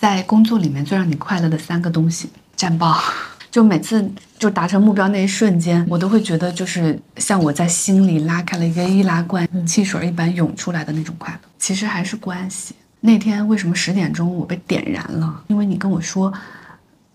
[0.00, 2.98] 在工作里面最让你快乐的三个东西，战报。
[3.50, 11.40] 就每次就达成目标那一瞬间，我都会觉得就是像我在心里拉开了一个易拉罐，汽水一般涌出来的那种快乐。
[11.58, 12.74] 其实还是关系。
[13.00, 15.42] 那天为什么十点钟我被点燃了？
[15.48, 16.32] 因为你跟我说，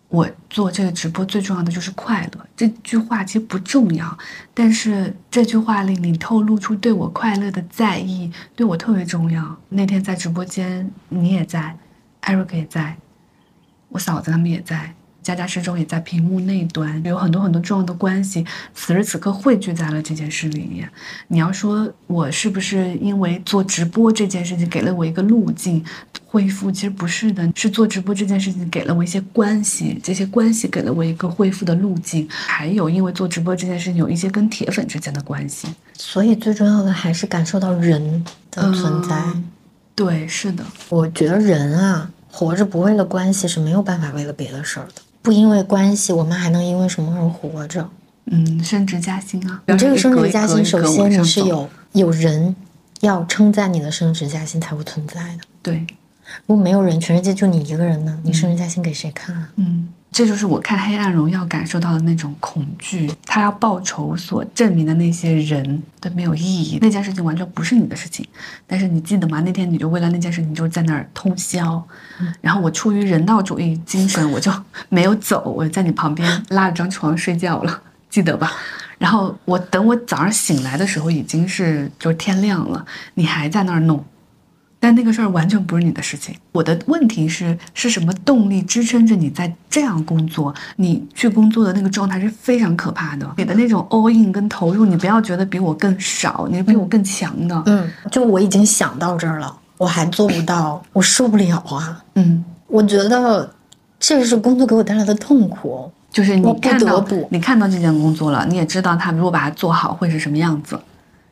[0.10, 2.46] 我做这个直播最重要的就是快乐。
[2.58, 4.18] 这句话其实不重要，
[4.54, 9.56] 但是这句话里你透露出对我快乐的在意，对我特别重要。
[9.70, 11.74] 那天在直播间，你也在，
[12.26, 12.98] 艾瑞克也在，
[13.90, 14.94] 我嫂子他们也在。
[15.26, 20.88] 佳佳始终也在屏幕那端，有很多很多重要的关系，此时此刻汇聚在了这件事里面。
[21.30, 25.84] 你要说我是不是因为做直播这件事情给了我一个路径
[26.28, 26.72] 恢复？
[26.72, 32.28] 其实不是的，是做直播这件事情给了我一些关系，这些关系给了我一个恢复的路径。
[32.30, 39.24] 还有，因为做直播这件事情有一些跟铁粉之间的关系，所以最重要的还是感受到人的存在。
[39.96, 45.02] 对，是的，我觉得人啊，活着不为了关系是没有办法为了别的事儿的。
[45.22, 47.90] 不因为关系，我们还能因为什么而活着？
[48.26, 49.62] 嗯，升职加薪啊！
[49.68, 52.54] 你这个升职加薪，首先你是有有人
[53.00, 55.40] 要称赞你的升职加薪才会存在的。
[55.62, 55.88] 对，
[56.46, 59.50] 如果没有人，全世界就你一个人呢，你升职加薪给谁看啊？
[59.56, 59.88] 嗯。
[60.16, 63.12] 这就是我看《黑暗荣耀》感受到的那种恐惧。
[63.26, 68.26] 他要报仇所证明的那些人都没有意义，那件事情完全不是你的事情。
[68.66, 69.42] 但是你记得吗？
[69.42, 71.86] 那天你就为了那件事情就在那儿通宵。
[72.40, 74.50] 然后我出于人道主义精神，我就
[74.88, 78.54] 没有走，我在你旁边拉了张床睡觉了，记得吧？
[78.98, 84.02] 然后我等我早上醒来的时候，已经是就是天亮了，你还在那儿弄。
[84.86, 86.36] 但那个事儿完全不是你的事情。
[86.52, 90.54] 我的问题是，是什么动力支撑着你在这样工作？
[90.76, 93.28] 你去工作的那个状态是非常可怕的。
[93.38, 97.64] 你的那种 all in 跟投入，你不要觉得比我更少，你是比我更强的。
[97.66, 102.04] 嗯，就我已经想到这儿了，我还做不到，我受不了啊。
[102.14, 103.52] 嗯，我觉得
[104.00, 110.80] 这是工作给我带来的痛苦，就是你看到不你看到这件工作了，你也知道他如果把它做好会是什么样子。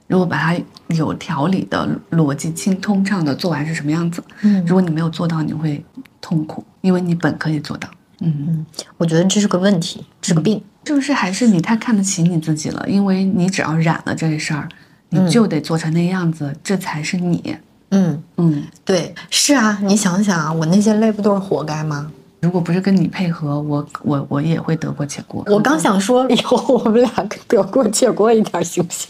[0.07, 0.59] 如果把它
[0.95, 4.23] 有条理的、逻辑清通畅的做完是什么样子？
[4.41, 5.83] 嗯，如果你没有做到，你会
[6.21, 7.87] 痛苦，因为你本可以做到。
[8.19, 8.65] 嗯嗯，
[8.97, 11.11] 我觉得这是个问题，是个病，是不是？
[11.11, 12.85] 还是你太看得起你自己了？
[12.87, 14.69] 因为你只要染了这事儿，
[15.09, 17.57] 你就得做成那样子，这才是你。
[17.89, 22.11] 嗯嗯，对，是啊，你想想啊，我那些累不都是活该吗？
[22.39, 25.43] 如果不是跟你配合，我我我也会得过且过。
[25.47, 27.09] 我刚想说，以后我们俩
[27.47, 29.09] 得过且过一点，行不行？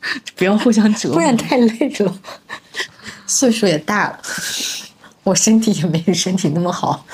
[0.36, 2.18] 不要互相折磨，不然太累了。
[3.26, 4.18] 岁数也大了，
[5.24, 7.04] 我身体也没你身体那么好。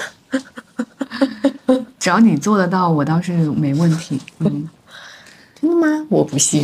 [1.98, 4.20] 只要你做得到，我倒是没问题。
[4.40, 4.68] 嗯，
[5.60, 6.06] 真的吗？
[6.10, 6.62] 我不信。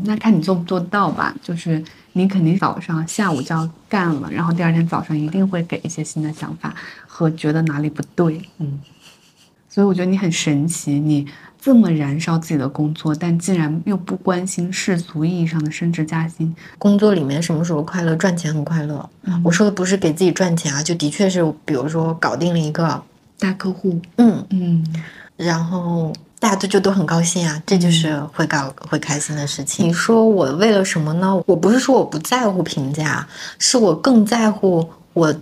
[0.00, 1.34] 那看你做不做得到吧。
[1.42, 6.74] 就是你肯定早上、下午就要干了，然后第二天早上一定会给一些新的想法
[7.06, 8.40] 和觉得哪里不对。
[8.58, 8.78] 嗯，
[9.68, 11.26] 所以我觉得你很神奇，你。
[11.66, 16.54] 这么燃烧自己的工作，但竟然又不关心世俗意义上的升职加薪。
[16.78, 18.14] 工作里面什么时候快乐？
[18.14, 19.10] 赚钱很快乐。
[19.42, 23.02] 我说的不是给自己赚钱啊，就的确是，比如说搞定了一个
[23.40, 24.86] 大客户，嗯嗯，
[25.36, 29.88] 然后大家都就都很高兴啊，这就是会搞会开心的事情。
[29.88, 31.34] 你说我为了什么呢？
[31.46, 33.26] 我不是说我不在乎评价，
[33.58, 35.34] 是我更在乎我。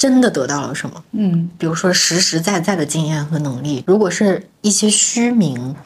[0.00, 1.04] 真的得到了什么？
[1.12, 3.84] 嗯，比如说实实在在的经验和能力。
[3.86, 5.76] 如果是一些虚名，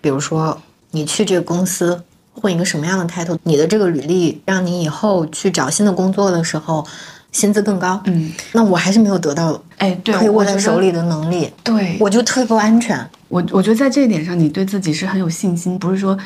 [0.00, 0.56] 比如说
[0.92, 2.00] 你去这个公司
[2.32, 6.86] 混一个什么样的 title，你的这个履历让你以后去找新的工作的时候
[7.32, 8.00] 薪资更高。
[8.04, 11.52] 嗯，那我还是没有得到，哎，对，可以握在手里的能力。
[11.64, 13.04] 对，我就特别不安全。
[13.26, 16.16] 我我觉得在这一点上，你对自己是很有信心，不是说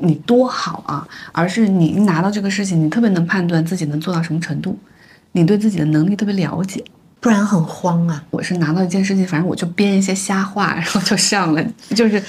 [0.00, 4.76] 你多好啊，而是你拿到这个事情，你特别能判断自己能做到什么程度。
[5.32, 6.82] 你对自己的能力特别了解，
[7.20, 8.22] 不然很慌啊！
[8.30, 11.64] 我是拿到一件事情，反正我就编一些瞎话， 然后就上了，
[11.94, 12.22] 就是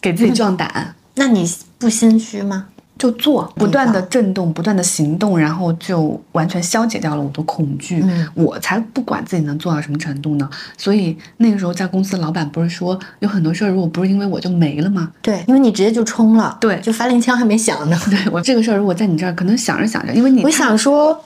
[0.00, 0.94] 给自己壮胆。
[1.14, 2.66] 那你不心虚吗？
[2.98, 8.04] 就做，不断的震动，不断的行动，然后就完全消解掉了我的恐惧。
[8.34, 10.46] 我才不管自己能做到什么程度呢。
[10.76, 15.10] 所以那个时候在公司，老板不是说有很多事儿，如果不是因为我就没了吗？
[15.22, 17.98] 对，因为你直接就冲了，对，就发令枪还没响呢。
[18.10, 21.24] 对我这个事儿，如果在你这儿，可能想着想着，因为你我想说。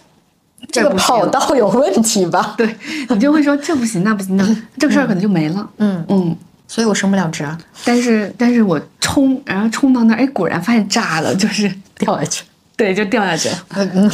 [0.70, 2.54] 这个跑道有问题吧？
[2.58, 2.74] 对
[3.08, 5.68] 你就会说这不行那不行那这个事儿可能就没了。
[5.78, 7.46] 嗯嗯，所以我升不了职。
[7.84, 12.44] 但是但是我冲，然后冲到那儿，哎，果然发现炸了，就是 掉下去。
[12.76, 13.48] 对，就掉下去。
[13.70, 14.10] 嗯，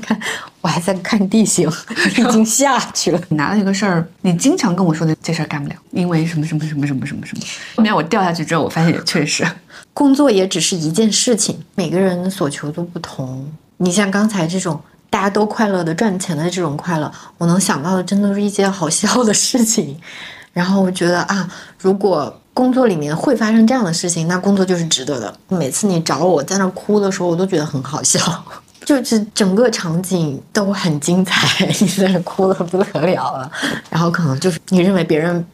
[0.00, 0.18] 看
[0.62, 1.70] 我还在看地形，
[2.16, 3.20] 已经下去了。
[3.28, 7.44] 你拿了一个事儿，你经常跟我说的这事儿干不了，因为什么什么什么什么什么什么。
[7.76, 9.46] 后面我掉下去之后，我发现也确实，
[9.92, 13.46] 工作也只是一件事情，每个人所求都不同。
[13.76, 14.80] 你像刚才这种。
[15.10, 19.98] 大家都快乐的赚钱的这种快乐，我能想到的真的是一件好笑的事情。
[20.52, 25.32] 然后我觉得啊，如果工作里面会发生这样的事情，那工作就是值得的。
[25.48, 28.18] 每次你找我在那哭的时候，我都觉得很好笑，
[28.84, 33.50] 就是整个场景都很精彩，你在那哭的不得了了。
[33.88, 35.44] 然后可能就是你认为别人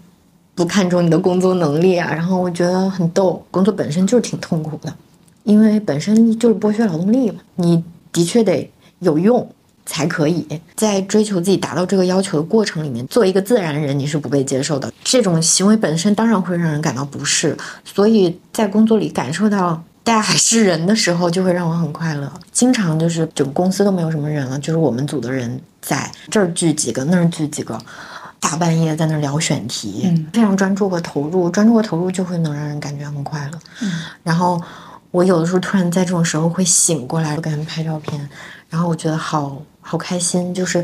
[0.54, 3.44] 不看重你的工作能力啊，然后我觉得很逗。
[3.50, 4.90] 工作本身就是挺痛苦的，
[5.42, 8.70] 因为本身就是剥削劳动力嘛，你的确得
[9.04, 9.48] 有用。
[9.86, 14.90] 才可以在追求自己达到这个要求的过程里面，做一个自然人，你是不被接受的。
[15.04, 17.54] 这种行为本身当然会让人感到不适，
[17.84, 22.32] 所以在工作里感受到大家还是人的时候，就会让我很快乐。
[22.50, 27.78] 经常就是整个公司都没有什么人了，就是我们组的人在这儿聚几个，那儿聚几个，
[28.40, 33.58] 大半夜在那儿聊选题，非常专注和投入，专注和投入就会能让人感觉很快乐。
[33.82, 33.92] 嗯，
[34.22, 34.58] 然后
[35.10, 38.28] 我有的时候突然在这种时候会醒过来，我给他们拍照片，
[38.74, 39.62] 然后我觉得好。
[39.86, 40.82] 好开心，就是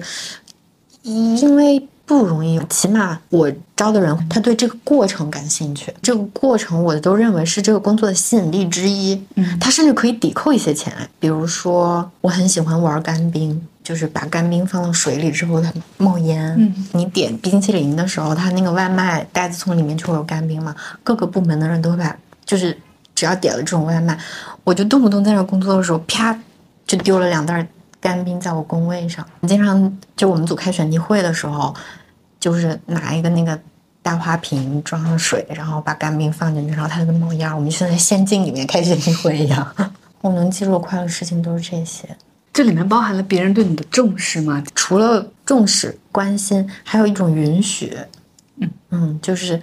[1.00, 2.60] 因为不容易。
[2.68, 9.18] 起码我招的人，他对这个过程感兴趣，这个过程我都认为是这个工作的吸引力之一。
[9.36, 10.92] 嗯，他甚至可以抵扣一些钱。
[11.18, 16.54] 比如说，我很喜欢玩干冰，就是把干冰放到水里之后，它冒烟。
[16.58, 20.76] 嗯，你点冰淇淋的时候，它那个外卖袋子从里面就会有干冰嘛。
[21.02, 22.14] 各个部门的人都会把，
[22.44, 22.78] 就是
[23.14, 24.18] 只要点了这种外卖，
[24.62, 26.38] 我就动不动在那工作的时候，啪
[26.86, 27.66] 就丢了两袋。
[28.00, 31.74] 干冰在我工位上，经常就我们组开选题会的时候，
[32.40, 33.58] 就是拿一个那个
[34.02, 37.54] 大花瓶装上水，然后把干冰放进去，然后它就冒烟。
[37.54, 39.74] 我们就在仙境里面开选题会一样。
[40.22, 42.08] 我能记住的快乐事情都是这些。
[42.52, 44.62] 这里面包含了别人对你的重视吗？
[44.74, 47.96] 除了重视、关心，还有一种允许。
[48.56, 49.62] 嗯嗯，就是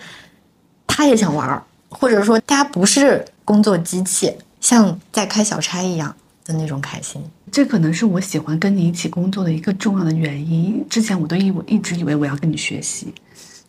[0.88, 6.16] 他也想玩儿，或者说大家不是工作机器，像在开小差一样
[6.48, 7.22] 的那种开心。
[7.52, 10.84] 这可能是我喜欢跟你一起工作的一个重要的原因。
[10.90, 13.14] 之前我都以我一直以为我要跟你学习，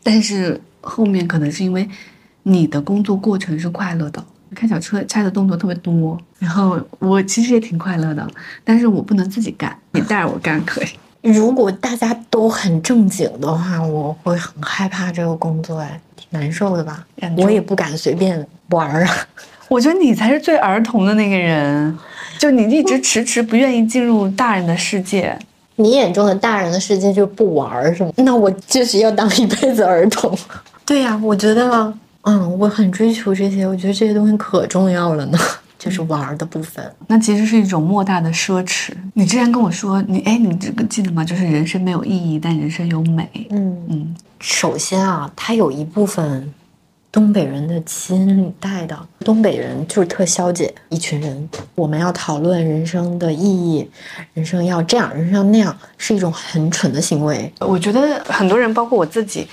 [0.02, 1.88] 但是后面可能是因为
[2.42, 8.26] 你的工作过程是快乐的，开小车拆的动作特别多，然后我其实也挺快乐的，
[8.64, 10.88] 但是我不能自己干，你带着我干可以。
[11.20, 17.04] 如果大家都很正经的话，我会很害怕这个工作，哎，挺难受的吧？
[17.36, 19.14] 我也不敢随便玩儿啊。
[19.69, 21.98] 我觉得你才是最儿童的那个人。
[22.38, 25.37] 就你一直迟迟不愿意进入大人的世界，
[25.76, 28.12] 你眼中的大人的世界就不玩儿是吗？
[28.17, 30.37] 那我就是要当一辈子儿童。
[30.87, 31.93] 对呀，我觉得，
[32.23, 35.38] 嗯，我很追求这些，我觉得这些东西可重要了呢，
[35.79, 36.85] 就是玩儿的部分。
[37.08, 38.91] 那其实是一种莫大的奢侈。
[39.14, 41.25] 你之前跟我说，你哎，你这个记得吗？
[41.25, 43.29] 就是人生没有意义，但人生有美。
[43.50, 46.55] 嗯嗯，首先啊，它有一部分。
[47.10, 51.49] 东北人的基因里带的，东北人就是特消解一群人。
[51.75, 53.90] 我们要讨论人生的意义，
[54.34, 57.50] 人生要这样，人生要那样，是一种很蠢的行为。
[57.60, 59.49] 我觉得很多人，包括我自己，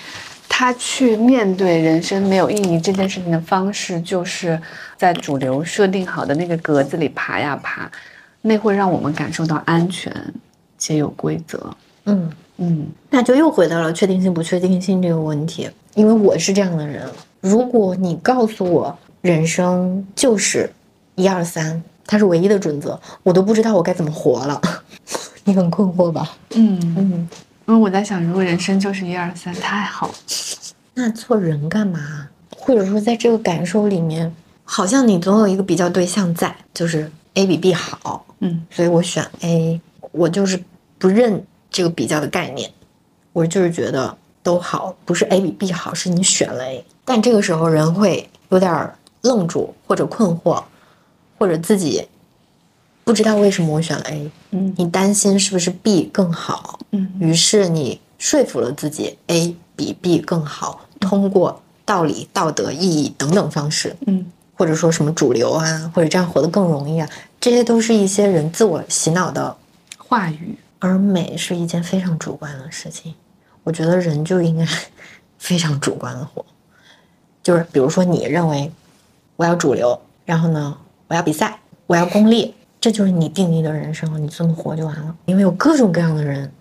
[0.49, 4.61] 他去面对人生没有意义这件事情的方式，就是
[4.97, 7.89] 在主流设定好的那个格子里爬呀爬，
[8.41, 10.13] 那会让我们感受到安全
[10.77, 11.75] 且有规则。
[12.05, 17.09] 嗯嗯，那就又回到了确定性不确定性这个问题，因为我是这样的人。
[17.41, 20.71] 如果你告诉我人生就是
[21.15, 24.59] 一二三，它是唯一的准则，我都不知道我该怎么活了。
[25.43, 26.35] 你很困惑吧？
[26.55, 27.29] 嗯嗯，
[27.67, 30.09] 因为我在想，如果人生就是一二三，太好，
[30.95, 32.29] 那做人干嘛？
[32.49, 34.33] 或者说，在这个感受里面，
[34.63, 39.79] 好像你总有一个比较对象在，就是 A 比 B 好，嗯，所以我选 A，
[40.11, 40.59] 我就是
[40.97, 41.45] 不认
[41.75, 42.71] 这个比较的概念，
[43.33, 46.85] 我就是觉得都好，不是 A 比 B 好，是你选了 A。
[47.03, 50.63] 但这个时候人会有点愣住，或者困惑，
[51.37, 52.07] 或者自己
[53.03, 54.31] 不知道为什么我选了 A。
[54.51, 56.79] 嗯，你担心是不是 B 更好？
[56.91, 67.09] 嗯，于是你说服了自己 A 比 B 更好，通过道理、道德、意义等等方式，嗯，或者说什么主流啊，或者这样活得更容易啊，
[67.41, 69.57] 这些都是一些人自我洗脑的
[69.97, 70.55] 话语。
[70.85, 73.15] 而美是一件非常主观的事情，
[73.63, 74.63] 我觉得人就应该
[75.39, 76.45] 非常主观的活。
[77.41, 78.71] 就是比如说，你认为
[79.35, 80.77] 我要主流，然后呢，
[81.07, 85.15] 我要比赛，我要功利，这就是你定义的人生，你这么活就完了。
[85.25, 86.51] 因为有各种各样的人，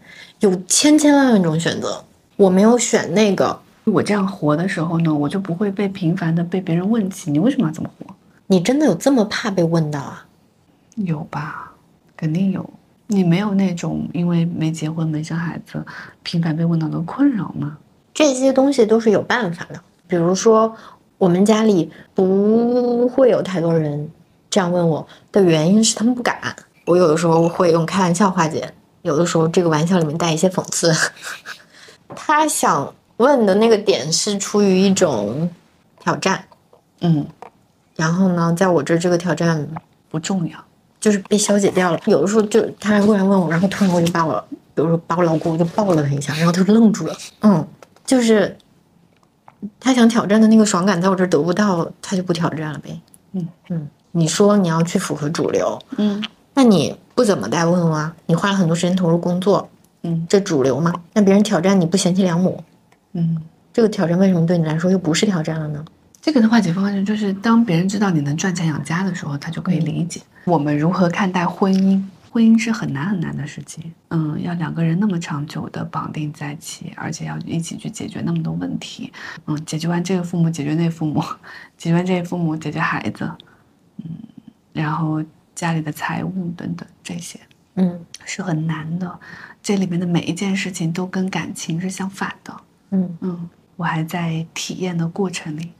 [0.41, 2.03] 有千千万万种选择。
[2.37, 8.15] 我没有选那个，我这样活的时候呢，我就不会被频繁的被别人问起你为什么要这么活。
[8.47, 10.27] 你真的有这么怕被问到啊？
[10.97, 11.73] 有吧，
[12.17, 12.69] 肯定有。
[13.07, 15.85] 你没有那种因为没结婚没生孩子，
[16.23, 17.77] 频繁被问到的困扰吗？
[18.13, 19.81] 这些东西都是有办法的。
[20.07, 20.75] 比如说，
[21.19, 24.11] 我们家里不会有太多人
[24.49, 26.55] 这样问我的原因是他们不敢。
[26.87, 30.93] 我有的时候会用开玩笑化解，有的时候这个玩笑里面带一些讽刺。
[32.15, 35.51] 他想问的那个点是出于一种
[35.99, 36.45] 挑战，
[37.01, 37.27] 嗯，
[37.97, 39.67] 然后呢，在我这这个挑战
[40.11, 40.59] 不重要。
[41.05, 42.01] 就是被消解掉了。
[42.07, 44.43] 有的时候就他突然问我，然后突然我就把我，
[44.75, 47.15] 比如说把我老公就抱了他一下，然后他就愣住了。
[47.43, 47.63] 嗯，
[48.07, 48.57] 就是
[49.79, 52.99] 他想挑战的那个爽感，在我这儿得不到，他就不挑战了呗。
[53.33, 58.17] 嗯嗯，你说你要去符合主流，嗯那你不怎么带问啊？
[58.25, 59.69] 你花了很多时间投入工作，
[60.05, 60.91] 嗯这主流嘛？
[61.13, 62.65] 那别人挑战你不贤妻良母，
[63.13, 63.37] 嗯，
[63.75, 65.85] 这个挑战为什么对你来说又不是挑战了呢？
[66.23, 72.03] 这个的化解方式就是，当别人知道你能赚钱养家的时候，他就可以理解我们如何看待婚姻。
[72.31, 79.13] 婚姻是很难很难的事情，嗯，要两个人那么长久的绑定在一起，而且要一起去解决那么多问题，
[79.47, 81.23] 嗯，解决完这个父母，解决那父母，
[81.79, 83.31] 解决完这个父母，解决孩子，
[83.99, 84.05] 嗯，
[84.73, 85.23] 然后
[85.55, 87.39] 家里的财务等等这些，
[87.77, 89.21] 嗯是很难的。
[89.63, 92.57] 这里面的每一件事情都跟感情是相反的，
[92.91, 95.71] 嗯嗯，我还在体验的过程里，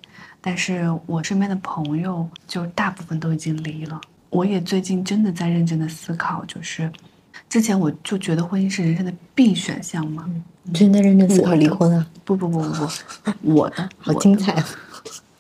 [0.41, 4.01] 但是我身边的朋友就大部分都已经离了。
[4.35, 6.91] 我也最近真的在认真的思考，就是
[7.49, 10.29] 之前我就觉得婚姻是人生的必选项嘛，
[10.65, 12.05] 你最近在认真思考离婚啊？
[12.25, 14.67] 不不不不不，我的 好精彩啊！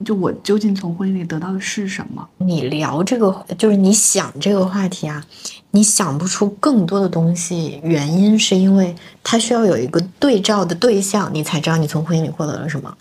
[0.05, 2.29] 就我究竟从婚姻里得到的是什么？
[2.39, 5.25] 你聊这个，就是你想这个话题啊，
[5.73, 12.97] 你想不出更多的东西，原因是因为它需要有一个对照的对象，你才知道你从婚姻里获得了什么。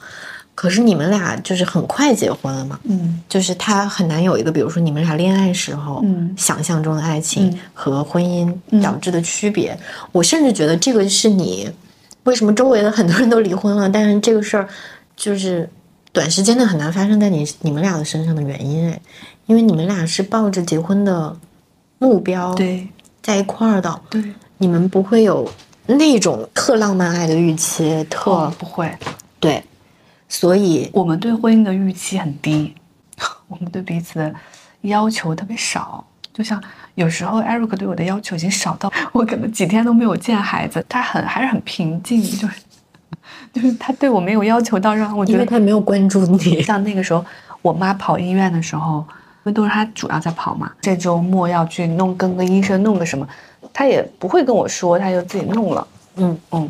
[0.55, 3.21] 可是你们俩就是很快结婚了嘛，嗯。
[3.27, 6.33] 就是他很难有一个，比如说你们俩恋爱时候，嗯。
[6.37, 7.59] 想象中的爱情嗯。
[7.73, 8.81] 和婚姻嗯。
[8.81, 9.77] 导致的区别。
[10.11, 11.69] 我甚至觉得这个是你
[12.23, 14.67] 为什么周围的很多人都离婚了，但是这个事儿
[15.15, 15.69] 就是
[16.11, 19.01] 短时间内很难发生在你你们俩的身上的原因哎，
[19.45, 21.35] 因为你们俩是抱着结婚的
[21.99, 22.87] 目标对。
[23.21, 24.21] 在一块儿的，对，
[24.57, 25.49] 你们不会有
[25.85, 28.91] 那种特浪漫爱的预期，特、哦不会，
[29.39, 29.63] 对，
[30.33, 32.73] 所以我们对婚姻的预期很低，
[33.47, 34.33] 我们对彼此的
[34.81, 36.03] 要求特别少。
[36.33, 36.61] 就像
[36.95, 42.61] 有时候 Eric 对我的要求已经少到我可能几天都没有见孩子，他很还是很平静，就是
[43.53, 47.23] 就是他对我没有要求到让我觉得因为他没有关注你，像那个时候
[47.61, 49.05] 我妈跑医院的时候，
[49.43, 53.27] 因为都是他主要在跑嘛，这周末要去弄跟个医生弄个什么，
[53.71, 55.87] 他也不会跟我说，他就自己弄了。
[56.15, 56.69] 嗯嗯，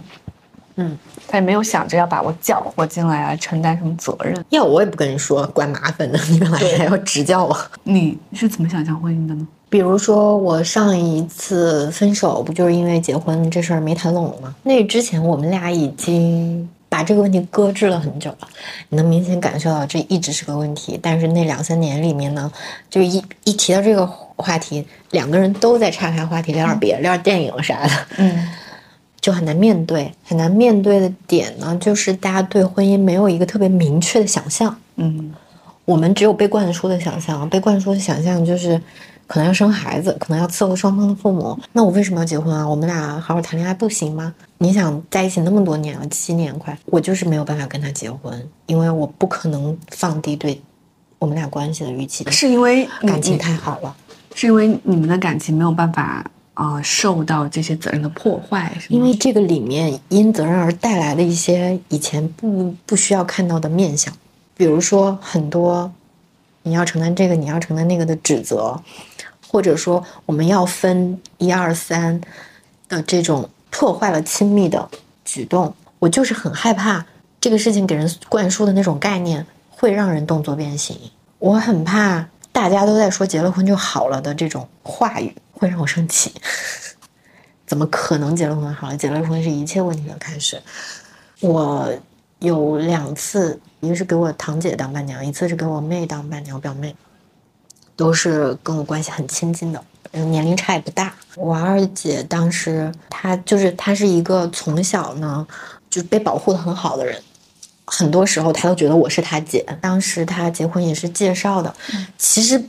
[0.75, 0.97] 嗯。
[1.27, 4.45] 他也没有想着要把我搅和进来啊承担什么责任。
[4.49, 7.57] 要我也不跟你说，怪麻烦的，你干嘛还要指教我？
[7.83, 9.47] 你是怎么想象婚姻的呢？
[9.69, 14.53] 比如说，我上一次分手不就是因为结婚这事儿没谈拢吗？
[14.61, 18.47] 那之前我们俩已经把这个问题搁置了很久了，
[18.89, 20.99] 你能明显感受到这一直是个问题。
[21.01, 22.51] 但是那两三年里面呢，
[22.87, 28.47] 就一一提到这个话题，两个人都在岔开话题，聊点别的，聊点电影啥的，嗯
[29.23, 30.11] 就很难面对。
[30.25, 34.75] 很难面对的点呢，就是大家对婚姻没有一个特别明确的想象。
[34.97, 35.33] 嗯
[35.85, 38.79] 我们只有被灌输的想象，被灌输的想象就是
[39.27, 41.57] 可能要生孩子，可能要伺候双方的父母。
[41.71, 42.67] 那我为什么要结婚啊？
[42.67, 44.33] 我们俩好好谈恋爱不行吗？
[44.57, 50.61] 你想在一起那么多年了，七年快，我就是没有办法跟他结婚，因为我不可能放低对
[51.19, 53.95] 我们俩关系的预期，是因为感情太好了。
[54.35, 64.13] 是因为你们的感情没有办法啊、受到这些责任的破坏，因为这个里面因责任而带来的一些以前不不需要看到的面相，
[64.55, 65.91] 比如说很多
[66.61, 68.79] 你要承担这个，你要承担那个的指责，
[69.47, 72.21] 或者说我们要分一二三
[72.87, 74.87] 的这种破坏了亲密的
[75.25, 77.03] 举动，我就是很害怕
[77.41, 80.95] 这个事情给人灌输的那种概念会让人动作变形，
[81.39, 85.33] 我很怕大家都在说结了婚就好了的这种话语。
[85.53, 86.33] 会让我生气。
[87.65, 88.97] 怎么可能结了婚好了？
[88.97, 90.61] 结了婚是一切问题的开始。
[91.39, 91.91] 我
[92.39, 96.93] 有两次，一个是给我堂姐当伴娘，一次是给我妹当伴娘，我表妹
[97.95, 101.15] 都是跟我关系很亲近的，嗯年龄差也不大。
[101.35, 105.47] 我二姐当时她就是她是一个从小呢
[105.89, 107.19] 就被保护的很好的人，
[107.85, 109.65] 很多时候她都觉得我是她姐。
[109.81, 111.73] 当时她结婚也是介绍的，
[112.17, 112.61] 其实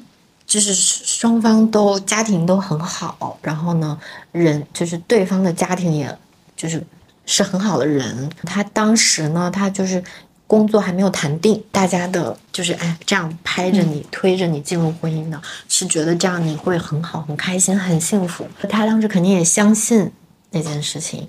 [0.54, 3.98] 就是双方都家庭都很好，然后呢，
[4.30, 6.16] 人就是对方的家庭也
[6.54, 6.80] 就是
[7.26, 8.30] 是很好的人。
[8.44, 10.00] 他当时呢，他就是
[10.46, 18.46] 工作还没有谈定，大家的就是哎这样拍着你、推着你进入婚姻的，是觉得这样你会很好、很开心、很幸福。
[18.70, 20.08] 他当时肯定也相信
[20.52, 21.28] 那件事情，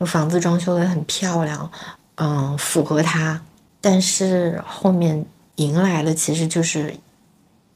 [0.00, 1.70] 房子装修的很漂亮，
[2.16, 3.40] 嗯，符合他。
[3.80, 6.94] 但是后面迎来的其实就是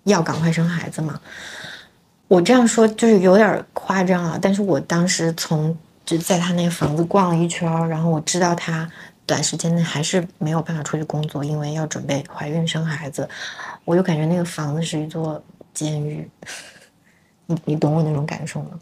[0.05, 1.21] 要赶快生孩子嘛。
[2.29, 8.89] 我这样说就是有点夸张啊，但是我当时从就在他那个房子逛了一圈，然后我知道他
[9.27, 13.29] 短时间内还是没有办法出去工作，因为要准备怀孕生孩子，
[13.85, 15.43] 我就感觉那个房子是一座
[15.75, 16.29] 监狱。
[17.47, 18.79] 你你懂我那种感受吗？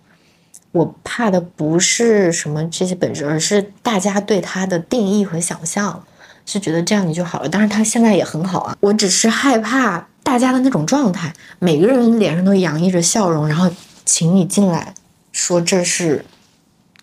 [0.73, 6.05] 我怕的不是什么这些本质，而是大家对他的定义和想象，
[6.45, 7.49] 是觉得这样你就好了。
[7.49, 13.67] 当然他现在也很好啊，我只是害怕大家的那种状态，每个人脸上都洋溢着笑容，然后
[14.05, 14.93] 请你进来，
[15.33, 16.23] 说这是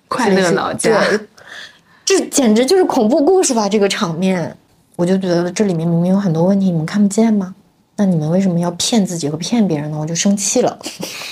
[0.08, 1.02] 快乐老家，
[2.06, 3.68] 这简直就是恐怖故事吧？
[3.68, 4.56] 这个场面，
[4.96, 7.56] 我就觉得这里面明明有很多问题，你们看不见吗？
[7.96, 9.98] 那你们为什么要骗自己和骗别人呢？
[10.00, 10.78] 我就生气了。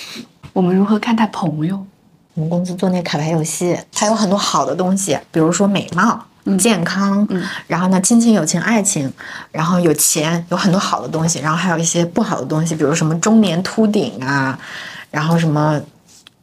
[0.52, 1.86] 我们如何看待朋友？
[2.34, 6.26] 我们公司做那卡牌游戏，它有很多好的东西，比如说美貌、
[6.58, 9.12] 健康，嗯然后呢，亲情、友情、爱情，
[9.52, 14.58] 然后有钱，有很多好的东西，然后还有一些不好的东西，比如什么中年秃顶啊，
[15.10, 15.82] 然后什么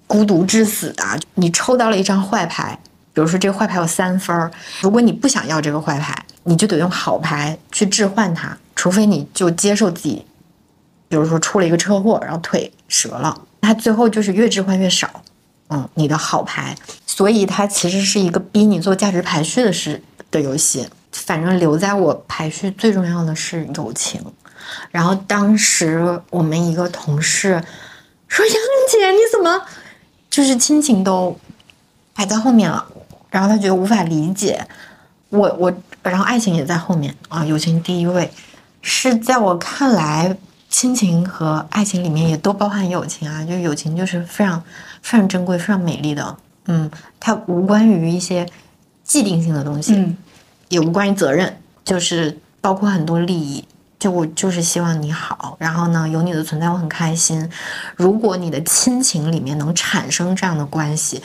[0.07, 1.19] 孤独致死啊。
[1.35, 2.79] 你抽到了一张坏牌，
[3.13, 10.25] 比如说这个坏牌有三分儿，如果你不想要这个坏牌，你就得用好牌去置换它，除非你就接受自己，
[11.09, 15.23] 比如说出了一个车祸，然后腿折了，它最后就是越置换越少。
[15.73, 20.87] 嗯，你的好牌，所以它其实是一个逼你做价值排序的是的游戏。
[21.13, 24.21] 反正留在我排序最重要的是友情。
[24.91, 27.63] 然后当时我们一个同事
[28.29, 28.55] 说：“杨
[28.91, 29.61] 姐，你怎么
[30.29, 31.37] 就是亲情都
[32.15, 32.85] 排在后面了？”
[33.31, 34.67] 然后他觉得无法理解
[35.29, 35.73] 我我，
[36.03, 38.31] 然后爱情也在后面啊，友情第一位，
[38.83, 40.37] 是在我看来。
[40.71, 44.63] 亲情和爱情里面也都包含友情啊，就友情就是非常
[45.03, 46.37] 非常珍贵、非常美丽的。
[46.67, 48.49] 嗯，它无关于一些
[49.03, 50.17] 既定性的东西，
[50.69, 53.65] 也无关于责任，就是包括很多利益。
[53.99, 57.47] 就我就是希望你好，然后呢，有你的存在我很开心。
[57.97, 61.21] 如果你的亲情里面能产生这样的关系，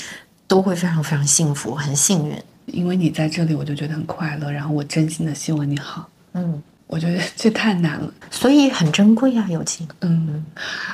[0.47, 2.37] 都会非常非常幸福，很幸运。
[2.65, 4.51] 因为你在这里，我就觉得很快乐。
[4.51, 6.09] 然后我真心的希望你好。
[6.33, 6.61] 嗯。
[6.87, 9.87] 我觉得这太难了，所以很珍贵啊，友情。
[10.01, 10.45] 嗯，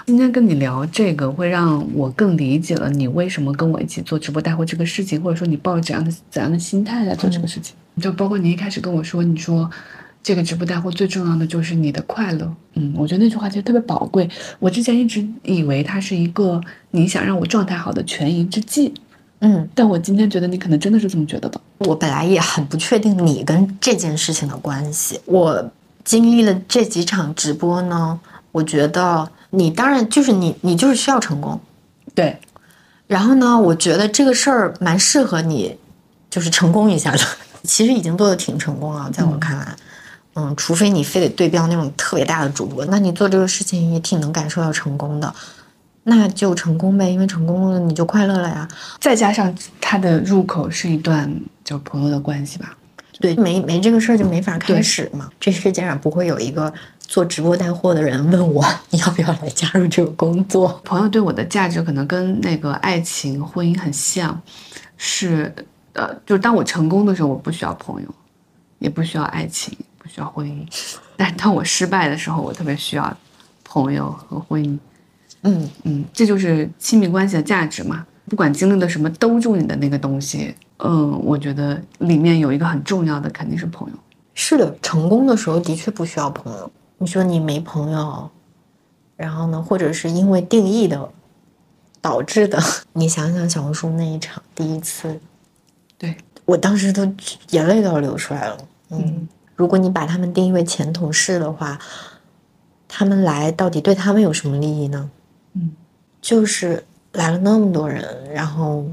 [0.06, 7.76] 今天跟你聊这个，会让我更理解了你为什么跟我一起做直播带货这个事情，或者说你抱着怎样的怎样的心态来做这个事情。
[8.02, 9.70] 就包括你一开始跟我说，你说
[10.24, 12.56] 这个直播带货最重要的就是你的快乐。
[12.76, 14.28] 嗯，我觉得那句话其实特别宝贵。
[14.60, 16.60] 我之前一直以为它是一个
[16.92, 18.94] 你想让我状态好的权宜之计。
[19.40, 21.60] 嗯，但我今天觉得你可能真的是这么觉得的。
[21.80, 25.20] 我本来也很不确定你跟这件事情的关系。
[25.26, 25.70] 我。
[26.04, 28.20] 经历了这几场直播呢，
[28.52, 31.60] 我觉得你当然就是你，你就是需要成功，
[32.14, 32.38] 对。
[33.08, 35.78] 然后呢，我觉得这个事儿蛮适合你，
[36.30, 37.20] 就是成功一下的。
[37.64, 39.76] 其实已经做的挺成功了，在我看来，
[40.36, 45.32] 嗯，除非你非得对标那种特别大的主播，那你做这个事情也挺能感受到成功的，
[46.04, 48.68] 那就成功呗，因为成功了你就快乐了呀。
[49.00, 51.32] 再加上它的入口是一段
[51.64, 52.76] 就朋友的关系吧。
[53.22, 55.30] 对，没没这个事儿就没法开始嘛。
[55.40, 60.82] 这世界上不会有一个做直播带货的人问我你要不要来加入这个工作。
[60.84, 64.42] 朋友对我的价值可能跟那个爱情、婚姻很像，
[64.98, 65.54] 是
[65.94, 68.08] 呃，就是当我成功的时候，我不需要朋友，
[68.80, 70.66] 也不需要爱情，不需要婚姻。
[71.16, 73.16] 但是当我失败的时候，我特别需要
[73.64, 74.78] 朋友和婚姻。
[75.44, 78.06] 嗯嗯，这就是亲密关系的价值嘛。
[78.32, 80.56] 不管经历了什么，兜住你的那个东西。
[80.78, 83.96] 嗯，我觉得里面有一个很重要的，肯定是朋友。
[84.34, 86.72] 是的，成功的时候的确不需要朋友。
[86.98, 88.30] 你说你没朋友，
[89.18, 91.10] 然后呢，或者是因为定义的
[92.00, 92.58] 导致的，
[92.94, 95.20] 你想想小红书那一场第一次，
[95.98, 96.16] 对
[96.46, 97.04] 我当时都
[97.50, 98.58] 眼泪都要流出来了。
[98.92, 101.78] 嗯，如果你把他们定义为前同事的话，
[102.88, 105.12] 他们来到底对他们有什么利益呢？
[105.56, 105.74] 嗯，
[106.22, 108.86] 就是来了那么多人，然后。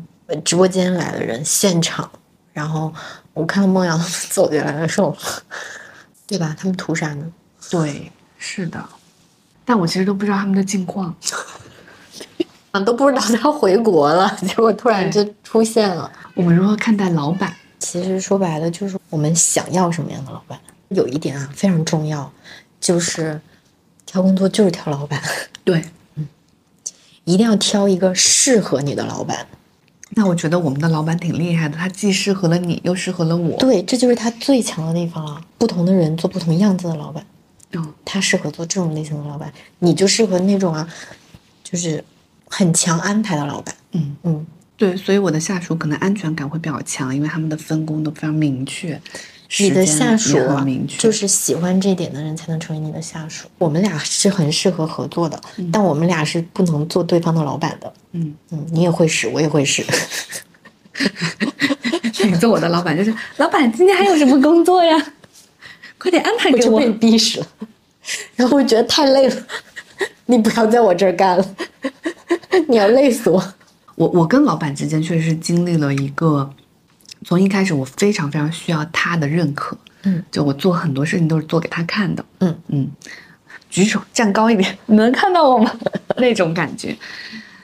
[0.44, 2.07] 直播间来的人，现场，
[2.52, 2.92] 然后
[3.33, 5.16] 我看到孟阳走进来的时候，
[6.26, 6.54] 对吧？
[6.59, 7.33] 他们图啥呢？
[7.70, 8.78] 对，是的，
[9.64, 11.16] 但我其实都不知道他们的近况，
[12.72, 16.12] 啊，都不知道他回国了， 结果突然就出现了。
[16.35, 17.57] 我们如何看待老板？
[17.78, 20.61] 其实说白了，就是我们想要什么样的老板。
[20.90, 22.31] 有一点啊，非常重要，
[22.78, 23.40] 就是
[24.04, 25.18] 挑工作就是挑老板。
[25.64, 25.90] 对，嗯，
[27.29, 29.47] 一定要挑一个适合你的老板。
[30.11, 33.55] 那我觉得我们的老板挺厉害的，他既适合了你，又适合了我。
[33.59, 35.38] 对，这就是他最强的地方了。
[35.59, 37.23] 不同的人做不同样子的老板，
[37.73, 40.88] 嗯，他适合做这种类型的老板，你就适合那种啊，
[41.62, 42.03] 就是
[42.47, 43.75] 很强安排的老板。
[43.93, 44.47] 嗯嗯，
[44.79, 48.99] 对，所以我的下属可能安全感会比较强，因为他们的分工都非常明确。
[49.61, 50.39] 你的下属
[50.99, 53.49] 就是喜欢这点的人才能成为你的下属。
[53.57, 55.41] 我们俩是很适合合作的，
[55.73, 57.93] 但我们俩是不能做对方的老板的。
[58.13, 59.85] 嗯，嗯，你也会使，我也会使。
[62.25, 65.13] 你做我的老板就是老板，今天还有什么工作呀？
[65.97, 66.93] 快点安排给我我就被。
[67.11, 67.47] 逼死了，
[68.37, 69.47] 然后我觉得太累了，
[70.27, 71.57] 你不要在我这儿干了，
[72.69, 73.55] 你要累死我。
[73.95, 76.53] 我我跟老板之间确实是经历了一个，
[77.29, 82.88] 从一开始我非常非常需要他的认可，嗯，就我做很多事情都是做给他看的，嗯嗯，
[83.69, 85.71] 举手站高一点，你能看到我吗？
[86.17, 86.97] 那种感觉，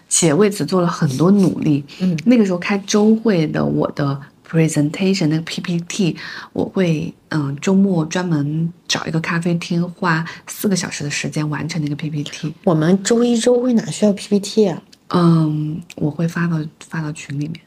[0.06, 1.82] 且为此做了很多努力。
[2.00, 6.14] 嗯那个时候开周会的我的 presentation 那个 PPT，
[6.52, 12.52] 我会嗯周末专门找一个咖啡厅，花四个小时的时间完成那个 PPT。
[12.64, 17.58] 我们周一周会哪需要 PPT 啊嗯，我会发到发到群里面。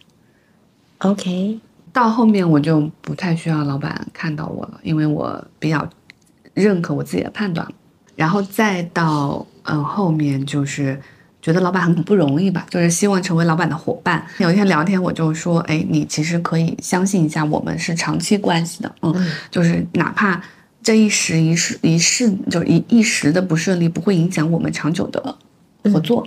[1.00, 1.60] ？OK，
[1.98, 5.90] 到后面我就不太需要老板看到我了，因为我比较
[6.54, 7.68] 认可我自己的判断。
[8.16, 11.02] 然后再到嗯后面就是
[11.42, 14.24] 觉得老板很不容易吧，就是希望成为老板的伙伴。
[14.38, 20.40] 有一天聊天我就说，哎，你其实可以相信一下，我们是长期关系的，嗯，嗯就是哪怕
[20.84, 25.36] 这一时一事一事就一一时的不顺利，不会影响我们长久的
[25.92, 26.24] 合作。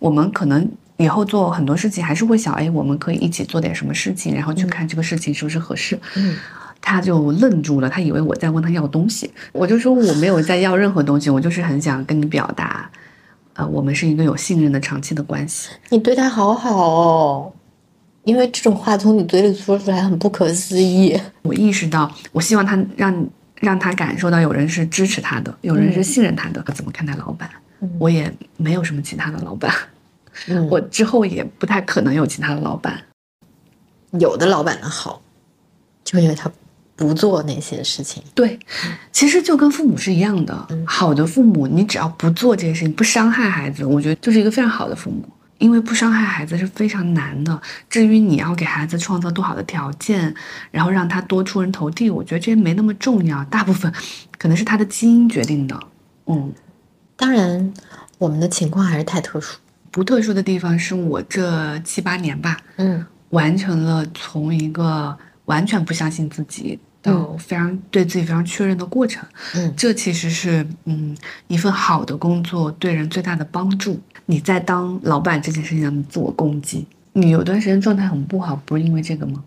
[0.00, 0.68] 我们可能
[1.02, 5.98] 以后做很多事情还是会想，哎，我们可以一起做点什么事情，然后去看这个事情是不是合适。
[6.16, 6.36] 嗯
[6.84, 12.90] 他就愣住了，他以为我在问他要东西，我就说我没有在要任何东西，我就是很想跟你表达，
[13.54, 15.68] 呃，我们是一个有信任的长期的关系。
[15.90, 17.52] 你对他好好哦，
[18.24, 21.16] 因为这种话从你嘴里说出来很不可思议。
[21.42, 23.28] 我意识到，我希望他让
[23.60, 26.60] 让他感受到有人是支持他的，有人是信任他的。
[26.74, 27.48] 怎么看待老板？
[28.00, 29.72] 我也没有什么其他的老板，
[30.48, 33.02] 嗯，我之后也不太可能有其他的老板。
[34.18, 35.22] 有的老板的好，
[36.04, 36.50] 就因为他
[36.94, 38.22] 不做那些事情。
[38.34, 38.58] 对，
[39.10, 40.68] 其实就跟父母是一样的。
[40.86, 45.26] 好的父母，你只要不做这些事情，不伤害孩子，我觉得就是一个非常好的父母。
[45.58, 47.62] 因为不伤害孩子是非常难的。
[47.88, 50.34] 至于你要给孩子创造多好的条件，
[50.72, 53.44] 然后让他多出人头地，我觉得这些没那么重要。
[53.44, 53.92] 大部分
[54.36, 55.80] 可能是他的基因决定的。
[56.26, 56.52] 嗯，
[57.16, 57.72] 当然，
[58.18, 59.56] 我们的情况还是太特殊。
[59.92, 69.24] 不特殊的地方是我这七八年吧，嗯完成了从一个完全不相信自己到非常对自己非常确认的过程。
[69.54, 74.00] 嗯这其实是嗯一份好的工作对人最大的帮助。
[74.26, 79.42] 你在当老板这件事情上的自我攻击，你有段时间状态很不好，不是因为这个吗？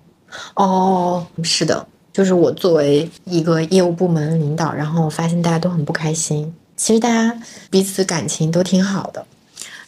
[0.56, 6.54] 哦，是的，就是我作为一个业务部门领导，然后发现大家都很不开心。
[6.76, 9.26] 其实大家彼此感情都挺好的，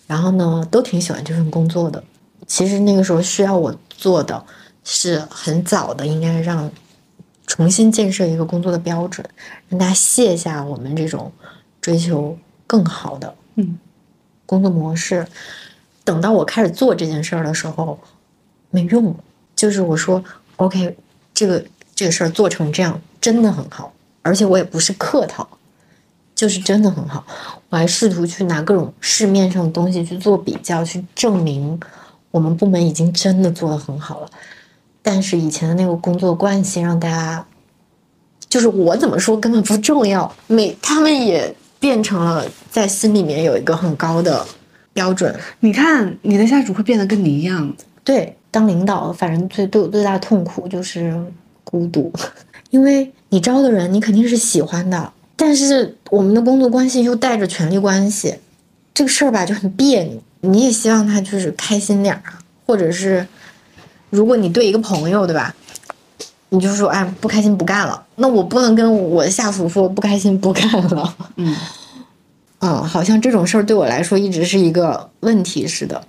[0.08, 2.04] 然后呢，都挺喜欢这份工作的。
[2.48, 4.43] 其实那个时候需要我做的
[4.84, 6.72] 是很早的，应该让
[7.46, 9.28] 重新建设一个工作的标准，
[9.67, 11.32] 让大家卸下我们这种
[11.82, 13.78] 追求更好的嗯
[14.46, 15.28] 工作模式。
[16.06, 18.00] 等到我开始做这件事儿的时候，
[18.70, 19.15] 没用了。
[19.58, 20.24] 就是我说
[20.56, 20.96] ，OK，
[21.34, 23.91] 这个这个事儿做成这样真的很好，
[24.22, 25.46] 而且我也不是客套，
[26.38, 27.26] 就是真的很好。
[27.69, 31.78] 我还试图去拿各种市面上的东西去做比较，去证明
[32.30, 34.30] 我们部门已经真的做得很好了。
[35.02, 37.45] 但是以前的那个工作惯性让大家，
[38.47, 44.45] 就是我怎么说根本不重要，每他们也变成了在心里面有一个很高的
[44.93, 45.36] 标准。
[45.62, 51.19] 你看你的下属会变得跟你一样，对，当领导，反正最对我最大的痛苦就是
[51.63, 52.13] 孤独，
[52.69, 58.36] 因为你招的人你肯定是喜欢的，但是我们的工作关系又带着权力关系，
[58.93, 60.21] 这个事儿吧就很别扭。
[60.41, 63.26] 你也希望他就是开心点儿啊，或者是
[64.10, 65.56] 如果你对一个朋友，对吧？
[66.50, 71.15] 你就说哎不开心不干了，那我不能跟我的下属说不开心不干了。
[71.36, 71.56] 嗯，
[72.60, 76.02] 嗯， 好像这种事儿对我来说一直是一个问题似的。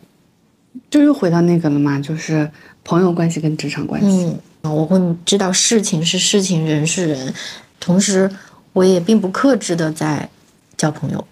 [0.91, 2.49] 就又回到那个了嘛，就是
[2.85, 4.37] 朋友关系跟职场关系。
[4.63, 7.35] 嗯，我会知道事情是事情，人是人，
[7.81, 8.31] 同时
[8.79, 10.29] 我也并不克制的在
[10.77, 11.27] 交朋友，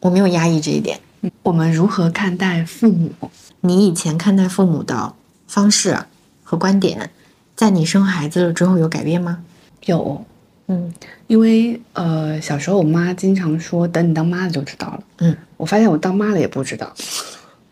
[0.00, 0.98] 我没有压抑这一点。
[1.42, 3.12] 我们如何看待父母？
[3.60, 5.12] 你以前看待父母的
[5.46, 5.98] 方式
[6.42, 7.10] 和观点，
[7.54, 9.44] 在你生孩子了之后有改变吗？
[9.84, 10.24] 有，
[10.68, 10.90] 嗯
[11.26, 15.02] 因为呃，小时候我妈经常说，等你当妈了就知道了。
[15.18, 16.90] 嗯，我发现我当妈了也不知道，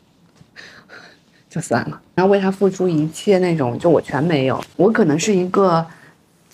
[1.48, 1.98] 就算了。
[2.14, 4.62] 然后为他付出一切那种，就我全没有。
[4.76, 5.86] 我可能是一个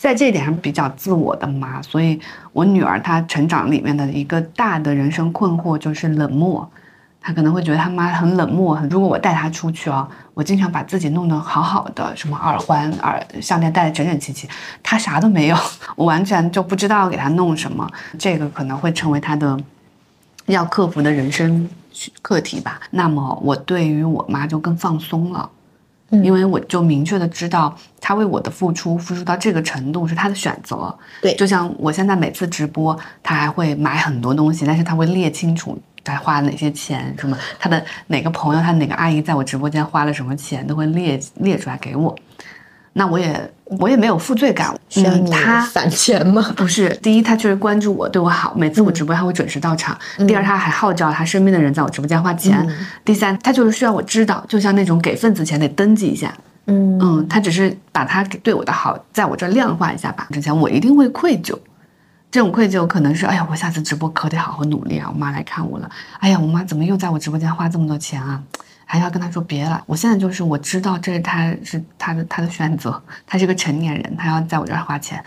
[0.04, 2.20] 在这一点上比较自我的妈，所以
[2.52, 6.70] 我女儿她成长里面的一个大的人生困惑就是冷漠。
[7.22, 8.78] 她可能会觉得他妈很冷漠。
[8.90, 14.46] 如果我带她出去啊，我经常把自己弄得好好的，什么耳环、耳项链戴得整整齐齐，
[14.82, 15.56] 她啥都没有，
[15.96, 17.90] 我完全就不知道给她弄什么。
[18.18, 19.58] 这个可能会成为她的
[20.44, 21.66] 要克服的人生
[22.20, 22.78] 课题吧。
[22.90, 25.48] 那么我对于我妈就更放松了。
[26.22, 30.94] 因为我就明确的知道，他为我的付出付出到这个程度是他的选择。
[31.22, 42.14] 对，就像我现在每次直播，他还会买很多东西，但是他会列清楚他花了哪些钱，什么他的哪个朋友，他哪个阿姨在我直播间花了什么钱，都会列列出来给我。
[42.92, 45.30] 那我也我也没有负罪感，需要你
[45.72, 46.52] 返钱吗？
[46.56, 49.96] 不是，第一他确实关注我，对我好，每次我直播他会准时到场。
[50.26, 52.66] 第二他还号召他身边的人在我直播间花钱。
[53.04, 56.32] 第三他就是需要我知道，就像那种给份子钱得登记一下。
[56.66, 60.26] 嗯嗯，他只是把他对我的好在我这量化一下吧。
[60.30, 61.54] 之前我一定会愧疚，
[62.30, 65.10] 这种愧疚可能是哎呀，我下次直播可得好好努力啊！
[65.12, 68.42] 我妈来看我了，哎呀，我妈怎么又在我直播间花这么多钱啊？
[68.86, 75.22] 还要跟他说别了，我现在就是我知道这是他是他的他的选择，他是个成年人，他要在我这儿花钱，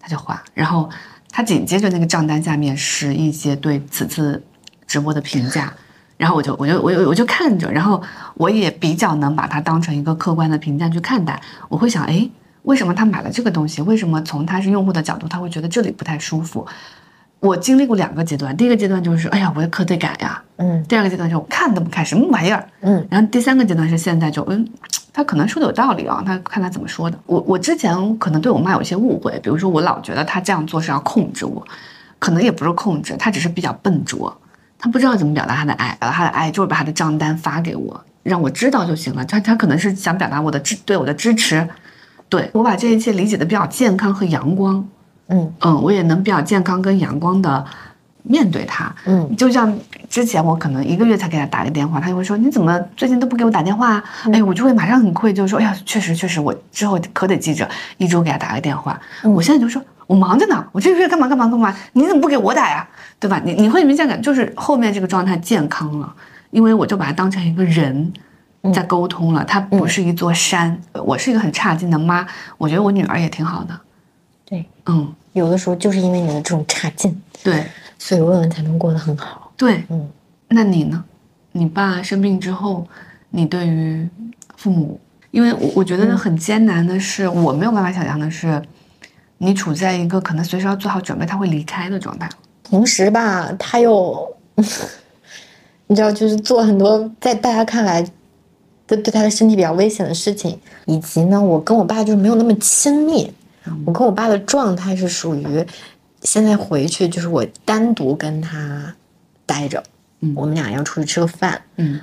[0.00, 0.42] 他就花。
[0.54, 0.88] 然后
[1.30, 4.42] 他紧接着那个账单下面是一些对此次
[4.86, 5.72] 直播的评价，
[6.16, 8.02] 然后我就我就我就我就看着，然后
[8.34, 11.40] 我也比较能把它当成一个客观的评价去看待。
[11.68, 12.28] 我会想，哎，
[12.62, 13.82] 为什么他买了这个东西？
[13.82, 16.66] 为什么从他是用户的角度，他会觉得这里不太舒服？
[17.42, 20.80] 我经历过两个阶段，第一个阶段就是，哎呀，我也可得改呀，嗯。
[20.84, 23.04] 第二个阶段是我看都不看，什么玩意儿，嗯。
[23.10, 24.64] 然后第三个阶段是现在就，嗯，
[25.12, 27.18] 他可能说的有道理啊，他看他怎么说的。
[27.26, 31.66] 我我之前可能对我妈有一些误会，比如说我老觉得他这样做是要控制我，
[32.20, 34.32] 可能也不是控制，他只是比较笨拙，
[34.78, 39.24] 他不知道怎么表达他的爱，表达他的爱就是把他的账单发给我，让我知道就行了。
[39.24, 41.68] 他他可能是想表达我的支对我的支持，
[42.28, 44.86] 对我把这一切理解的比较健康和阳光。
[45.32, 47.64] 嗯嗯，我也能比较健康跟阳光的
[48.22, 48.94] 面对他。
[49.06, 49.76] 嗯，就像
[50.08, 54.02] 之前我可能一个月才给他打个电话，他就会说你怎么最近都不给我打电话？
[54.32, 59.00] 哎，我就会马上很愧疚，说哎呀，确实确实，我之后可得记着一周给他打个电话。
[59.24, 62.86] 我现在就说我忙着呢，我这个月干嘛干嘛干嘛，你怎么不给我打呀？
[63.18, 63.40] 对吧？
[63.44, 66.12] 你你会明显感就是后面这个状态健康了，
[66.50, 68.12] 因为我就把他当成一个人
[68.74, 70.76] 在沟通了，他不是一座山。
[70.92, 72.26] 我是一个很差劲的妈，
[72.58, 73.80] 我觉得我女儿也挺好的。
[74.44, 75.12] 对，嗯。
[75.32, 77.64] 有的时候就是因为你的这种差劲，对，
[77.98, 79.52] 所以问问才能过得很好。
[79.56, 80.08] 对，嗯，
[80.48, 81.02] 那你呢？
[81.52, 82.86] 你爸生病之后，
[83.30, 84.08] 你对于
[84.56, 84.98] 父母，
[85.30, 88.60] 因为我我觉得很艰难的是，我没有办法想象的是，
[89.38, 92.28] 你处在一个可能随时要做好准备他会离开的状态。
[92.62, 94.34] 同时吧，他又，
[95.86, 98.02] 你知道，就是做很多在大家看来，
[98.86, 103.32] 对对他的身体比较危险的事情，以及呢，我跟我爸就是没有那么亲密。
[103.84, 105.66] 我跟我爸的状态是属于，
[106.22, 108.94] 现在回去就是我单独跟他
[109.46, 109.82] 待着，
[110.20, 112.00] 嗯，我们俩要出去吃个饭，嗯，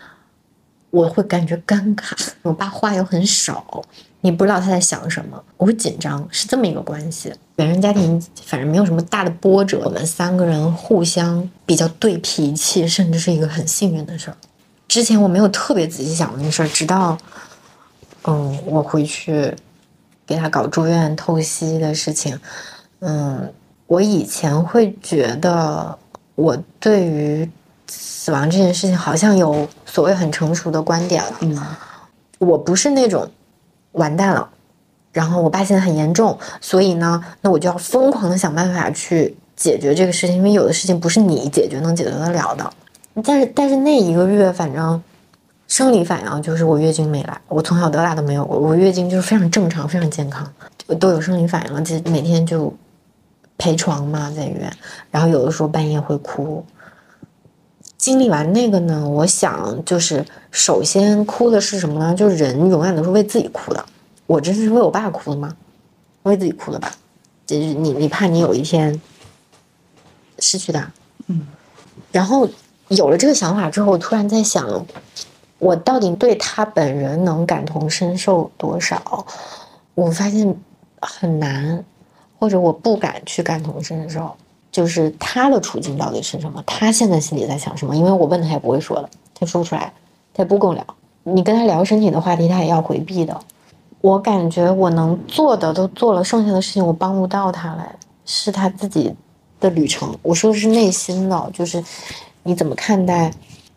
[0.90, 2.04] 我会感觉尴尬。
[2.42, 3.84] 我爸话又很少，
[4.22, 7.34] 你不知道他在想什么，我会紧张，是这么一个关系。
[7.58, 14.38] 原生家庭反正没有什么大的波折，我们三个人互相比较对脾气，甚至是一个很幸运的事儿。
[14.88, 17.18] 之前我没有特别仔细想过那事儿，直到，
[18.24, 19.54] 嗯，我回去。
[20.30, 22.40] 给他搞住院透析的事情，
[23.00, 23.52] 嗯，
[23.88, 25.98] 我以前会觉得
[26.36, 27.50] 我对于
[27.88, 31.60] 死亡这件事情好像有所谓很成熟的观点了，嗯，
[32.38, 33.28] 我不是那种
[33.94, 34.48] 完蛋了，
[35.12, 42.72] 然后我爸现在很严重，所以呢，那我就要疯狂的想办法去解决这个事情，因为有的事情不是你解决能解决得了的，
[43.24, 45.02] 但是但是那一个月反正。
[45.70, 50.52] 生理反应就是我月经没来，我从小到大都没有过，我月经就是非常正常，非常健康，
[51.00, 52.74] 都有生理反应了，就每天就
[53.56, 54.70] 陪床嘛，在医院，
[55.12, 56.66] 然后有的时候半夜会哭。
[58.00, 62.16] 经历完那个呢，我想就是首先哭的是什么呢？
[62.16, 63.86] 就是人永远都是为自己哭的，
[64.26, 65.56] 我这是为我爸哭的吗？
[66.24, 66.92] 为自己哭的吧？
[67.46, 69.00] 就是你你怕你有一天
[70.40, 70.92] 失去他，
[71.28, 71.46] 嗯，
[72.12, 72.50] 然后
[72.88, 74.84] 有了这个想法之后，突然在想。
[75.60, 79.26] 我到底对他本人能感同身受多少？
[79.94, 80.56] 我发现
[81.02, 81.84] 很难，
[82.40, 84.32] 或者我不敢去感同身受。
[84.72, 86.64] 就是他的处境到底是什么？
[86.66, 87.96] 他现在心里在想什么？
[87.96, 89.92] 因为我问他也不会说的，他说不出来，
[90.34, 90.86] 他也不跟我聊。
[91.24, 93.38] 你跟他聊身体的话题，他也要回避的。
[94.00, 97.86] 我感觉我能做的都做了，剩下的事情我帮不到他了，
[98.26, 99.14] 是他自己
[99.60, 100.16] 的旅程。
[100.22, 101.84] 我说的是内心的，就是
[102.44, 103.34] 你怎么看待？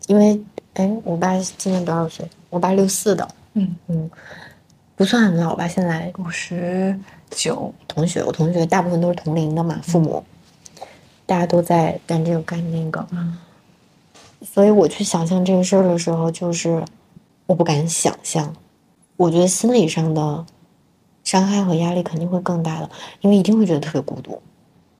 [0.07, 0.41] 因为。
[0.73, 2.27] 哎，我爸今年多少岁？
[2.49, 4.09] 我爸六四的，嗯嗯，
[4.95, 5.67] 不算很老吧？
[5.67, 7.73] 现在五十九。
[7.87, 10.23] 同学，我同学大部分都是同龄的嘛，父母，
[11.27, 13.07] 大家都在干这个干那个。
[14.41, 16.83] 所以我去想象这个事儿的时候，就是
[17.45, 18.53] 我不敢想象。
[19.15, 20.45] 我觉得心理上的
[21.23, 22.89] 伤害和压力肯定会更大的，
[23.21, 24.41] 因为一定会觉得特别孤独。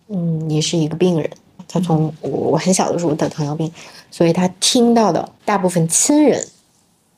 [0.09, 1.29] 嗯，你是一个病人，
[1.67, 3.71] 他从我我很小的时候得糖尿病，
[4.11, 6.47] 所以他听到的大部分亲人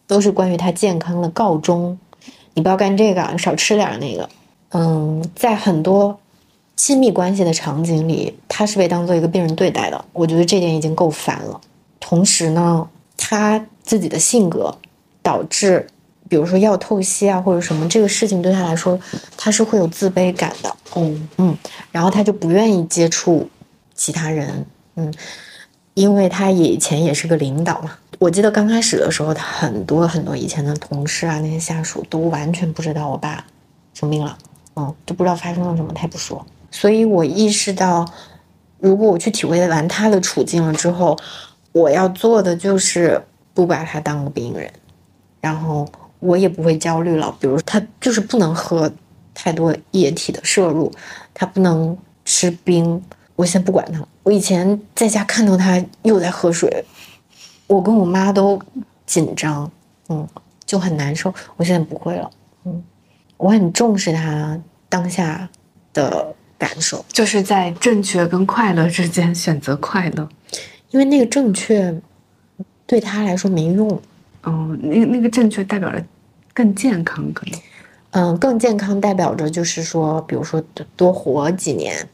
[0.08, 1.98] 都是关于他健康的告终。
[2.54, 4.30] 你不要干这个，少吃点那个。
[4.70, 6.18] 嗯，在很多
[6.76, 10.06] 亲密关系的场景里，他是被当做一个病人对待的。
[10.14, 11.60] 我觉得这点已经够烦了。
[12.00, 14.78] 同时呢，他自己的性格
[15.22, 15.86] 导致，
[16.30, 18.98] 比如说要透析啊或者什么，这个事情对他来说，
[19.36, 20.74] 他是会有自卑感的。
[20.96, 21.58] 嗯嗯，
[21.92, 23.50] 然后他就不愿意接触
[23.96, 24.66] 其他人。
[24.96, 25.12] 嗯，
[25.96, 27.92] 因为他以前也是个领导嘛。
[28.20, 33.44] 我记得刚开始的时候，他很多很多以前的同事啊，那些下属都完全不知道我爸
[33.94, 34.38] 生病了。
[34.76, 36.46] 嗯，都不知道发生了什么，他也不说。
[36.72, 38.06] 所以我意识到，
[38.80, 41.18] 如果我去体会完他的处境了之后，
[41.72, 43.22] 我要做的就是
[43.54, 44.72] 不把他当个病人，
[45.42, 45.86] 然后
[46.20, 47.34] 我也不会焦虑了。
[47.40, 48.92] 比如他就是不能喝
[49.34, 50.92] 太多液体的摄入，
[51.34, 53.02] 他不能吃冰，
[53.36, 54.06] 我先不管他。
[54.24, 56.84] 我以前在家看到他又在喝水，
[57.68, 58.60] 我跟我妈都
[59.06, 59.70] 紧张，
[60.10, 60.28] 嗯，
[60.66, 61.34] 就很难受。
[61.58, 62.30] 我现在不会了，
[62.66, 62.84] 嗯。
[63.38, 65.50] 我很重视他当下
[65.94, 70.30] 的感受，就是在正确跟快乐之间选择快乐，
[70.92, 71.94] 因为那个正确
[72.88, 73.90] 对他来说没用。
[74.44, 76.02] 哦，那那个正确代表着
[76.54, 77.60] 更健康，可能。
[78.12, 80.64] 嗯，更健康代表着就是说，比如说
[80.96, 82.08] 多活几年。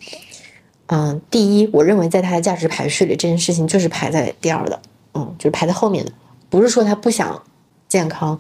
[0.94, 4.80] 嗯，第一，我认为在他的价值排序里，这件事情就是排在第二的。
[5.14, 6.12] 嗯，就是排在后面的，
[6.50, 7.42] 不是说他不想
[7.88, 8.38] 健康，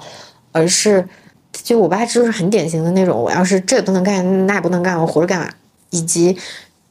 [0.51, 1.07] 而是。
[1.51, 5.49] 就我爸就是很典型的那种，我要是这也不能干，那也不能干，我活着干嘛？
[5.89, 6.37] 以及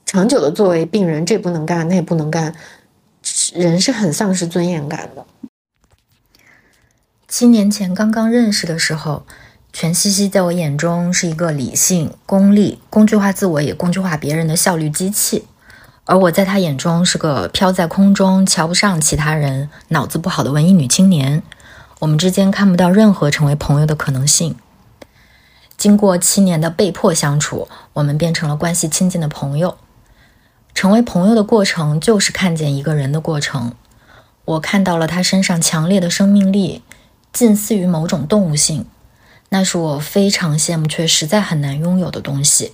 [0.05, 2.55] 长久的作为病人，这不能干，那也不能干，
[3.55, 5.25] 人是很丧失尊严感的。
[7.27, 9.25] 七年前刚刚认识的时候，
[9.73, 15.47] 全西西在我眼中是一个理性、功利、工具化自我也工具化别人的效率机器，
[16.11, 21.41] 而我在他眼中是个飘在空中、瞧不上其他人、脑子不好的文艺女青年。
[22.01, 24.57] 我们之间看不到任何成为朋友的可能性。
[25.77, 29.79] 经过七年的被迫相处，我们变成了关系亲近的朋友。
[30.75, 33.75] 成为朋友的过程，就是看见一个人的过程。
[34.47, 36.83] 我看到了他身上强烈的生命力，
[37.33, 38.85] 近似于某种动物性，
[39.51, 42.73] 那是我非常羡慕却实在很难拥有的东西。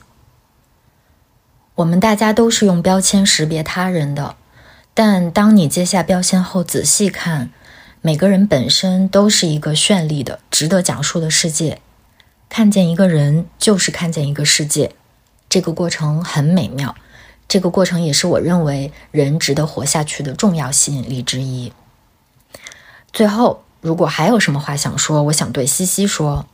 [1.76, 4.36] 我们大家都是用标签识别他人的，
[4.94, 7.50] 但当你揭下标签后，仔细看。
[8.00, 11.80] 每个人本身都是一个绚丽的、值得讲述的世界。
[12.48, 14.92] 看见一个人，就是看见一个世界。
[15.48, 16.94] 这个过程很美妙，
[17.48, 21.72] 这个过程也是我认为人值得活下去的重要吸引力之一。
[23.12, 26.46] 最后，如果还有什么话想说，我想对西西说：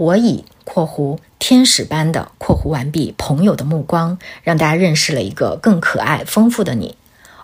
[0.00, 6.96] 我以（括弧天使般的）（括弧完毕）朋友的目光，让大家认识了一个更可爱、丰富的你。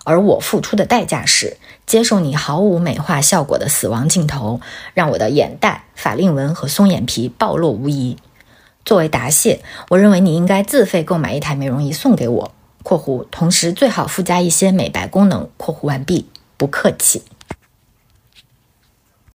[0.05, 4.63] 而我付出的代价是接受你毫无美化效果的死亡镜头，
[4.95, 8.17] 让我的眼袋、法令纹和松眼皮暴露无遗。
[8.87, 16.31] 作为答谢，我认为你应该自费购买一台美容仪送给我（括弧同时最好附加一些美白功能）（括弧完毕）。
[16.57, 17.21] 不客气。